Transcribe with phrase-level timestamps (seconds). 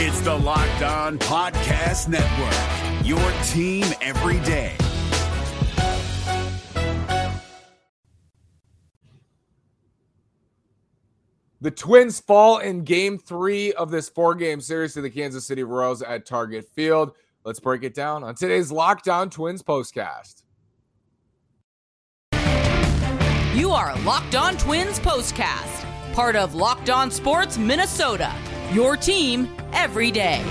[0.00, 3.18] It's the Locked On Podcast Network, your
[3.48, 4.76] team every day.
[11.60, 15.64] The Twins fall in game three of this four game series to the Kansas City
[15.64, 17.10] Royals at Target Field.
[17.44, 20.44] Let's break it down on today's Locked On Twins postcast.
[23.52, 28.32] You are Locked On Twins postcast, part of Locked On Sports Minnesota,
[28.72, 30.44] your team every day.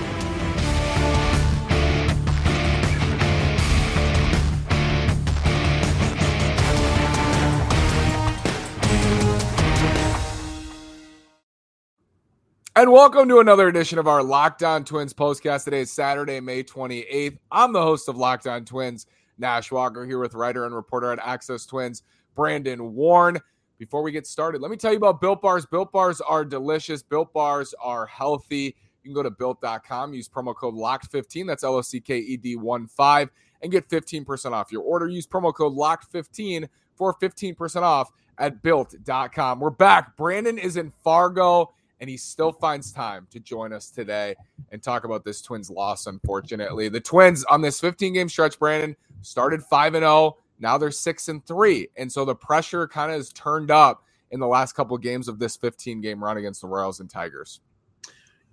[12.78, 15.64] And welcome to another edition of our Locked On Twins postcast.
[15.64, 17.36] Today is Saturday, May 28th.
[17.50, 19.06] I'm the host of Locked On Twins,
[19.36, 22.04] Nash Walker, here with writer and reporter at Access Twins,
[22.36, 23.40] Brandon Warne.
[23.78, 25.64] Before we get started, let me tell you about Built Bars.
[25.64, 27.02] Built Bars are delicious.
[27.02, 28.74] Built Bars are healthy.
[29.02, 32.36] You can go to built.com, use promo code LOCKED15, that's L O C K E
[32.36, 33.30] D 1 5,
[33.62, 35.08] and get 15% off your order.
[35.08, 39.60] Use promo code LOCKED15 for 15% off at built.com.
[39.60, 40.16] We're back.
[40.16, 44.34] Brandon is in Fargo, and he still finds time to join us today
[44.72, 46.88] and talk about this Twins loss, unfortunately.
[46.88, 51.28] The Twins on this 15 game stretch, Brandon, started 5 and 0 now they're six
[51.28, 54.96] and three, and so the pressure kind of has turned up in the last couple
[54.96, 57.60] of games of this 15 game run against the Royals and Tigers.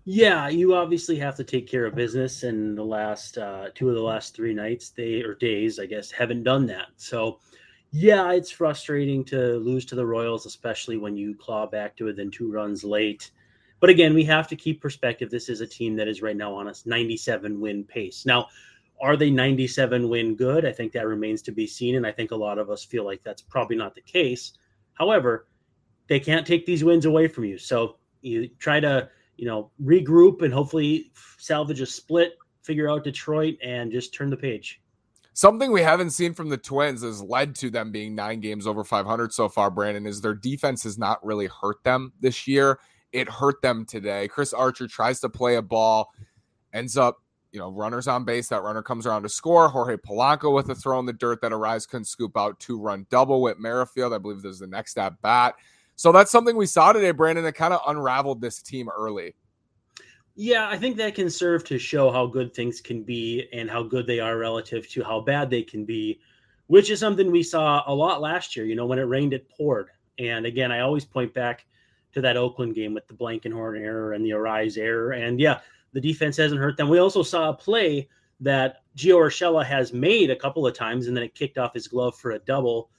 [0.08, 3.96] Yeah, you obviously have to take care of business, and the last uh, two of
[3.96, 6.90] the last three nights, they or days, I guess, haven't done that.
[6.96, 7.40] So,
[7.92, 12.30] yeah, it's frustrating to lose to the Royals, especially when you claw back to within
[12.30, 13.32] two runs late.
[13.80, 15.32] But again, we have to keep perspective.
[15.32, 18.28] This is a team that is right now on a 97 win pace.
[18.28, 18.48] Now,
[19.02, 20.66] are they 97 win good?
[20.66, 21.96] I think that remains to be seen.
[21.96, 24.54] And I think a lot of us feel like that's probably not the case.
[24.94, 25.48] However,
[26.08, 27.58] they can't take these wins away from you.
[27.58, 33.56] So you try to, you know, regroup and hopefully salvage a split, figure out Detroit,
[33.64, 34.82] and just turn the page.
[35.34, 38.86] Something we haven't seen from the Twins has led to them being nine games over
[38.86, 42.80] 500 so far, Brandon, is their defense has not really hurt them this year
[43.16, 44.28] it hurt them today.
[44.28, 46.12] Chris Archer tries to play a ball,
[46.74, 47.24] ends up,
[47.56, 48.50] you know, runners on base.
[48.50, 49.70] That runner comes around to score.
[49.70, 52.60] Jorge Polanco with a throw in the dirt that Arraez couldn't scoop out.
[52.60, 54.14] Two run double with Merrifield.
[54.14, 55.56] I believe this is the next at bat.
[55.96, 59.34] So that's something we saw today, Brandon, that kind of unraveled this team early.
[60.36, 63.84] Yeah, I think that can serve to show how good things can be and how
[63.84, 66.20] good they are relative to how bad they can be,
[66.68, 68.66] which is something we saw a lot last year.
[68.66, 69.92] You know, when it rained, it poured.
[70.20, 71.66] And again, I always point back
[72.12, 75.14] to that Oakland game with the Blankenhorn error and the Arraez error.
[75.14, 75.62] And yeah,
[75.96, 76.90] the defense hasn't hurt them.
[76.90, 78.10] We also saw a play
[78.42, 81.88] that Gio Urshela has made a couple of times, and then it kicked off his
[81.88, 82.90] glove for a double.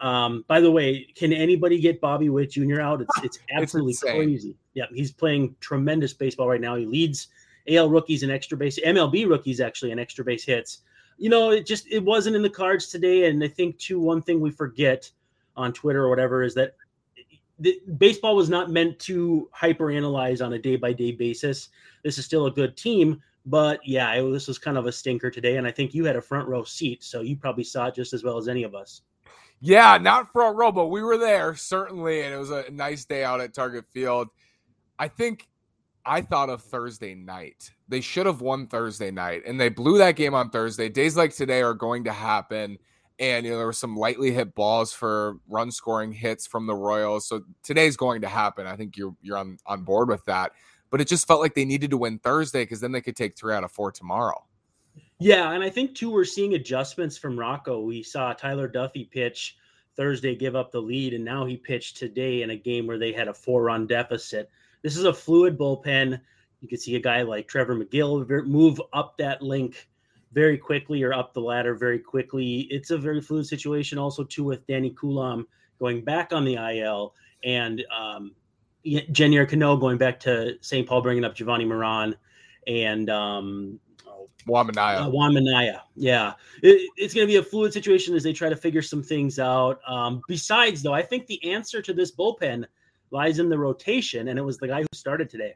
[0.00, 2.80] Um, by the way, can anybody get Bobby Witt Jr.
[2.80, 3.02] out?
[3.02, 4.56] It's it's absolutely it's crazy.
[4.72, 6.76] Yeah, he's playing tremendous baseball right now.
[6.76, 7.28] He leads
[7.68, 10.78] AL rookies in extra base, MLB rookies actually in extra base hits.
[11.18, 13.28] You know, it just it wasn't in the cards today.
[13.28, 15.10] And I think too, one thing we forget
[15.58, 16.74] on Twitter or whatever is that
[17.58, 21.70] the, baseball was not meant to hyper analyze on a day by day basis.
[22.02, 25.30] This is still a good team, but yeah, it, this was kind of a stinker
[25.30, 25.56] today.
[25.56, 28.12] And I think you had a front row seat, so you probably saw it just
[28.12, 29.02] as well as any of us.
[29.60, 33.24] Yeah, not front row, but we were there certainly, and it was a nice day
[33.24, 34.28] out at Target Field.
[34.98, 35.48] I think
[36.04, 37.70] I thought of Thursday night.
[37.88, 40.88] They should have won Thursday night, and they blew that game on Thursday.
[40.90, 42.78] Days like today are going to happen
[43.18, 46.74] and you know there were some lightly hit balls for run scoring hits from the
[46.74, 47.26] Royals.
[47.26, 48.66] So today's going to happen.
[48.66, 50.52] I think you're you're on on board with that.
[50.90, 53.36] But it just felt like they needed to win Thursday because then they could take
[53.36, 54.44] three out of four tomorrow.
[55.18, 57.80] Yeah, and I think too we're seeing adjustments from Rocco.
[57.80, 59.56] We saw Tyler Duffey pitch
[59.96, 63.12] Thursday, give up the lead, and now he pitched today in a game where they
[63.12, 64.50] had a four-run deficit.
[64.82, 66.20] This is a fluid bullpen.
[66.60, 69.88] You can see a guy like Trevor Megill move up that link
[70.36, 72.68] very quickly or up the ladder very quickly.
[72.70, 75.48] It's a very fluid situation also too with Danny Coulombe
[75.80, 78.34] going back on the IL and um,
[78.84, 80.86] Cano going back to St.
[80.86, 82.14] Paul, bringing up Jovani Moran
[82.66, 83.80] and um,
[84.46, 85.04] Juan Minaya.
[85.04, 85.84] Uh, Juan Minaya.
[85.94, 86.34] Yeah.
[86.62, 89.38] It, it's going to be a fluid situation as they try to figure some things
[89.38, 89.80] out.
[89.88, 92.66] Um, besides, though, I think the answer to this bullpen
[93.10, 95.54] lies in the rotation, and it was the guy who started today.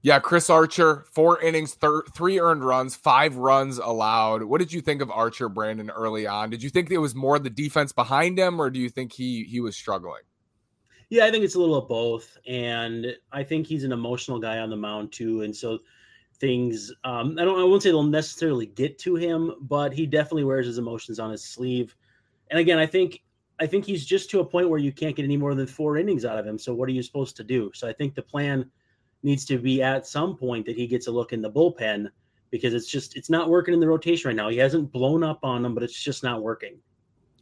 [0.00, 4.44] Yeah, Chris Archer, four innings, thir- three earned runs, five runs allowed.
[4.44, 6.50] What did you think of Archer, Brandon, early on?
[6.50, 9.44] Did you think it was more the defense behind him, or do you think he
[9.44, 10.22] he was struggling?
[11.10, 14.58] Yeah, I think it's a little of both, and I think he's an emotional guy
[14.58, 15.78] on the mound too, and so
[16.38, 16.92] things.
[17.02, 17.58] Um, I don't.
[17.58, 21.30] I won't say they'll necessarily get to him, but he definitely wears his emotions on
[21.30, 21.96] his sleeve.
[22.50, 23.22] And again, I think
[23.58, 25.96] I think he's just to a point where you can't get any more than four
[25.96, 26.58] innings out of him.
[26.58, 27.70] So what are you supposed to do?
[27.74, 28.70] So I think the plan
[29.22, 32.08] needs to be at some point that he gets a look in the bullpen
[32.50, 34.48] because it's just it's not working in the rotation right now.
[34.48, 36.78] He hasn't blown up on them, but it's just not working.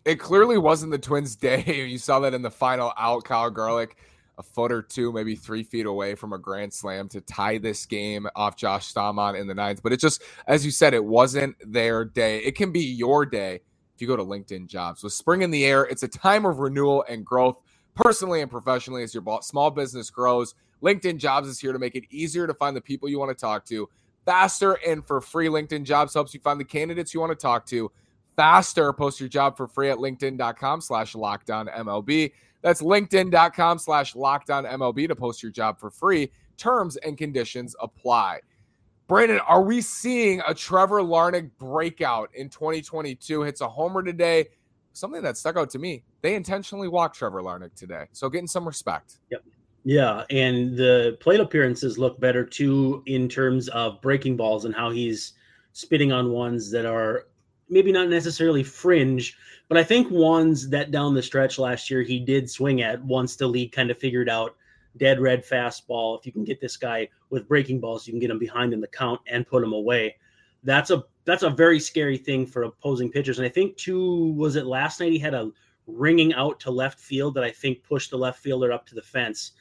[0.04, 1.86] It clearly wasn't the Twins' day.
[1.88, 3.24] You saw that in the final out.
[3.24, 3.96] Kyle Garlick,
[4.38, 7.86] a foot or two, maybe three feet away from a grand slam to tie this
[7.86, 9.82] game off Josh Staumont in the ninth.
[9.82, 12.38] But it just, as you said, it wasn't their day.
[12.38, 13.60] It can be your day
[13.94, 15.02] if you go to LinkedIn Jobs.
[15.02, 17.56] With spring in the air, it's a time of renewal and growth
[17.94, 20.54] personally and professionally as your small business grows.
[20.82, 23.40] LinkedIn Jobs is here to make it easier to find the people you want to
[23.40, 23.88] talk to
[24.24, 25.48] faster and for free.
[25.48, 27.90] LinkedIn Jobs helps you find the candidates you want to talk to
[28.36, 28.92] faster.
[28.92, 32.32] Post your job for free at linkedin.com slash lockdown MLB.
[32.62, 36.30] That's linkedin.com slash lockdown MLB to post your job for free.
[36.56, 38.40] Terms and conditions apply.
[39.08, 43.42] Brandon, are we seeing a Trevor Larnach breakout in 2022?
[43.42, 44.46] Hits a homer today.
[44.94, 46.02] Something that stuck out to me.
[46.22, 48.06] They intentionally walked Trevor Larnach today.
[48.12, 49.20] So getting some respect.
[49.30, 49.44] Yep.
[49.88, 54.90] Yeah, and the plate appearances look better too in terms of breaking balls and how
[54.90, 55.34] he's
[55.74, 57.28] spitting on ones that are
[57.68, 59.38] maybe not necessarily fringe,
[59.68, 63.36] but I think ones that down the stretch last year he did swing at once
[63.36, 64.56] the league kind of figured out
[64.96, 66.18] dead red fastball.
[66.18, 68.80] If you can get this guy with breaking balls, you can get him behind in
[68.80, 70.16] the count and put him away.
[70.64, 73.38] That's a that's a very scary thing for opposing pitchers.
[73.38, 75.52] And I think too was it last night he had a
[75.86, 79.02] ringing out to left field that I think pushed the left fielder up to the
[79.02, 79.52] fence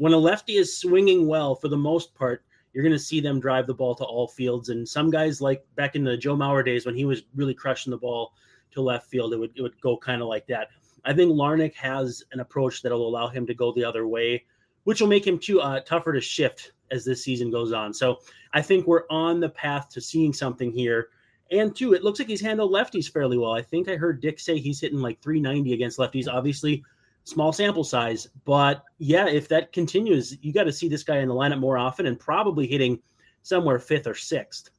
[0.00, 2.42] when a lefty is swinging well, for the most part,
[2.72, 4.70] you're going to see them drive the ball to all fields.
[4.70, 7.90] And some guys, like back in the Joe Mauer days when he was really crushing
[7.90, 8.32] the ball
[8.70, 10.68] to left field, it would it would go kind of like that.
[11.04, 14.46] I think Larnach has an approach that will allow him to go the other way,
[14.84, 17.92] which will make him too uh, tougher to shift as this season goes on.
[17.92, 18.20] So
[18.54, 21.08] I think we're on the path to seeing something here.
[21.50, 23.52] And two, it looks like he's handled lefties fairly well.
[23.52, 26.26] I think I heard Dick say he's hitting like 390 against lefties.
[26.26, 26.82] Obviously,
[27.24, 28.28] small sample size.
[28.44, 31.78] But yeah, if that continues, you got to see this guy in the lineup more
[31.78, 33.00] often and probably hitting
[33.42, 34.70] somewhere fifth or sixth.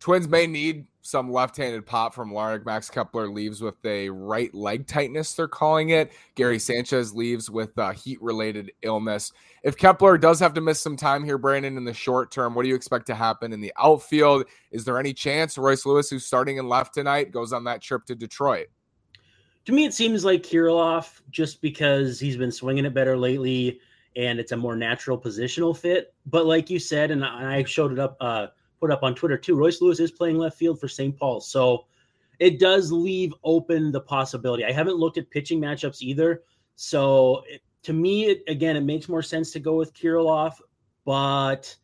[0.00, 2.64] Twins may need some left-handed pop from Larnach.
[2.64, 6.12] Max Kepler leaves with a right leg tightness, they're calling it.
[6.36, 9.32] Gary Sanchez leaves with a heat-related illness.
[9.64, 12.62] If Kepler does have to miss some time here, Brandon, in the short term, what
[12.62, 14.44] do you expect to happen in the outfield?
[14.70, 18.04] Is there any chance Royce Lewis, who's starting in left tonight, goes on that trip
[18.06, 18.68] to Detroit?
[19.68, 23.80] To me, it seems like Kirilloff, just because he's been swinging it better lately
[24.16, 26.14] and it's a more natural positional fit.
[26.24, 28.46] But like you said, and I showed it up, uh,
[28.80, 31.14] put up on Twitter too, Royce Lewis is playing left field for St.
[31.14, 31.42] Paul.
[31.42, 31.84] So
[32.38, 34.64] it does leave open the possibility.
[34.64, 36.44] I haven't looked at pitching matchups either.
[36.76, 40.54] So it, to me, it, again, it makes more sense to go with Kirilloff,
[41.04, 41.76] but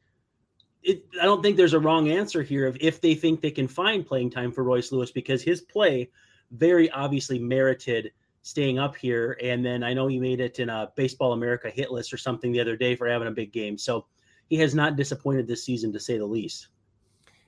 [0.83, 3.69] it, I don't think there's a wrong answer here of if they think they can
[3.69, 6.09] find playing time for Royce Lewis because his play–
[6.55, 8.12] very obviously merited
[8.43, 9.39] staying up here.
[9.43, 12.53] And then I know he made it in a Baseball America hit list or something
[12.53, 13.79] the other day for having a big game.
[13.79, 14.06] So
[14.49, 16.69] he has not disappointed this season, to say the least.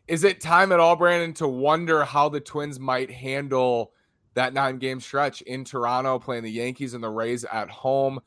[0.08, 3.92] Is it time at all, Brandon, to wonder how the Twins might handle
[4.34, 8.20] that nine game stretch in Toronto, playing the Yankees and the Rays at home?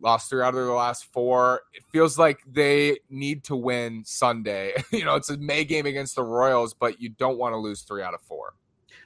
[0.00, 1.62] Lost three out of their last four.
[1.72, 4.74] It feels like they need to win Sunday.
[4.92, 7.80] you know, it's a May game against the Royals, but you don't want to lose
[7.80, 8.52] three out of four.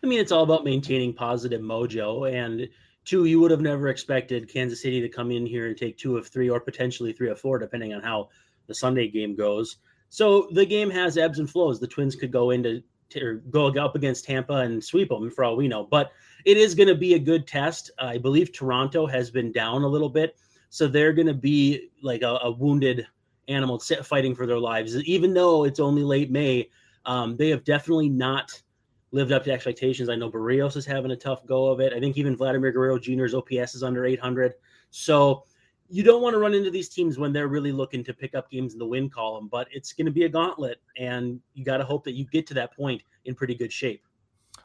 [0.03, 2.33] I mean, it's all about maintaining positive mojo.
[2.33, 2.69] And
[3.05, 6.17] two, you would have never expected Kansas City to come in here and take two
[6.17, 8.29] of three or potentially three of four, depending on how
[8.67, 9.77] the Sunday game goes.
[10.09, 11.81] So the game has ebbs and flows.
[11.81, 12.83] The Twins could go into
[13.21, 15.85] or go up against Tampa and sweep them for all we know.
[15.85, 16.13] But
[16.45, 17.91] it is going to be a good test.
[17.99, 20.37] I believe Toronto has been down a little bit,
[20.69, 23.07] so they're going to be like a, a, wounded
[23.49, 24.97] animal fighting for their lives.
[25.05, 26.71] Even though it's only late May,
[27.05, 28.63] um, they have definitely not
[29.13, 30.09] lived up to expectations.
[30.09, 31.93] I know Berrios is having a tough go of it.
[31.93, 34.55] I think even Vladimir Guerrero Jr.'s OPS is under 800.
[34.91, 35.45] So
[35.89, 38.51] you don't want to run into these teams when they're really looking to pick up
[38.51, 41.79] games in the win column, but it's going to be a gauntlet, and you got
[41.79, 44.05] to hope that you get to that point in pretty good shape.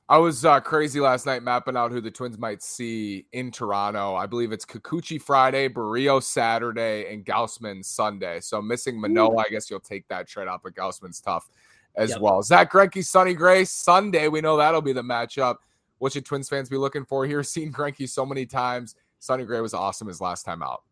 [0.07, 4.13] I was uh, crazy last night mapping out who the Twins might see in Toronto.
[4.13, 8.39] I believe it's Kikuchi Friday, Barrio Saturday, and Gausman Sunday.
[8.39, 11.49] So missing Manoah, I guess you'll take that trade up, but Gausman's tough
[11.97, 12.19] as yep.
[12.19, 12.41] well.
[12.41, 14.27] Zack Greinke, Sonny Gray, Sunday.
[14.27, 15.57] We know that'll be the matchup.
[15.99, 17.43] What should Twins fans be looking for here?
[17.43, 18.95] Seen Greinke so many times.
[19.19, 20.83] Sonny Gray was awesome his last time out.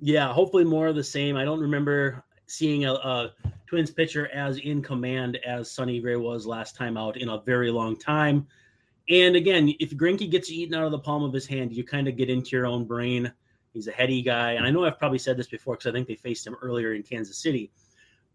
[0.00, 1.36] Yeah, hopefully more of the same.
[1.36, 3.32] I don't remember seeing a, a
[3.66, 7.70] Twins pitcher as in command as Sonny Gray was last time out in a very
[7.70, 8.46] long time.
[9.08, 12.08] And again, if Greinke gets eaten out of the palm of his hand, you kind
[12.08, 13.32] of get into your own brain.
[13.72, 14.52] He's a heady guy.
[14.52, 16.94] And I know I've probably said this before because I think they faced him earlier
[16.94, 17.70] in Kansas City.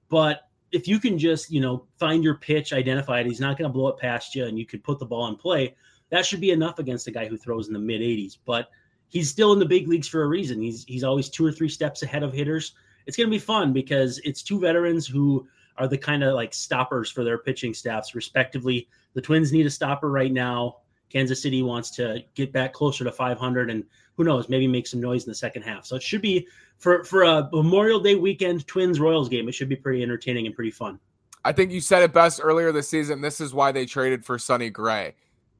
[0.09, 3.69] But if you can just you know find your pitch, identify it, he's not going
[3.69, 5.75] to blow it past you, and you could put the ball in play.
[6.09, 8.37] That should be enough against a guy who throws in the mid 80s.
[8.45, 8.69] But
[9.09, 10.61] he's still in the big leagues for a reason.
[10.61, 12.73] He's he's always two or three steps ahead of hitters,
[13.07, 15.47] it's going to be fun because it's two veterans who
[15.77, 18.87] are the kind of like stoppers for their pitching staffs, respectively.
[19.13, 20.77] The Twins need a stopper right now.
[21.09, 23.83] Kansas City wants to get back closer to 500, and
[24.15, 25.85] who knows, maybe make some noise in the second half.
[25.85, 26.47] So it should be
[26.77, 29.47] for for a Memorial Day weekend Twins Royals game.
[29.47, 30.99] It should be pretty entertaining and pretty fun.
[31.45, 33.21] I think you said it best earlier this season.
[33.21, 35.15] This is why they traded for Sonny Gray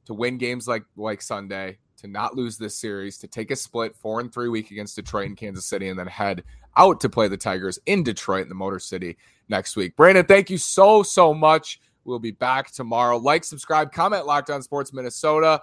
[0.05, 3.95] to win games like like Sunday, to not lose this series, to take a split
[3.95, 6.43] four and three week against Detroit and Kansas City, and then head
[6.75, 9.17] out to play the Tigers in Detroit in the Motor City
[9.49, 9.95] next week.
[9.95, 11.79] Brandon, thank you so so much.
[12.07, 13.17] We'll be back tomorrow.
[13.17, 15.61] Like, subscribe, comment, Locked On Sports Minnesota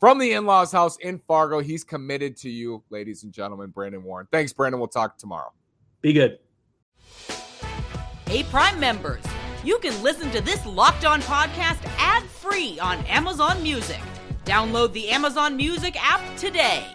[0.00, 1.60] from the in law's house in Fargo.
[1.60, 3.70] He's committed to you, ladies and gentlemen.
[3.70, 4.26] Brandon Warne.
[4.32, 4.80] Thanks, Brandon.
[4.80, 5.52] We'll talk tomorrow.
[6.00, 6.38] Be good.
[8.26, 9.22] Hey, Prime members,
[9.62, 14.00] you can listen to this Locked On podcast ad free on Amazon Music.
[14.46, 16.86] Download the Amazon Music app today.